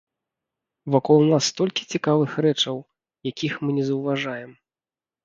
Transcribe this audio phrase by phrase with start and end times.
[0.93, 2.75] Вакол нас столькі цікавых рэчаў,
[3.31, 4.51] якіх мы не заўважаем!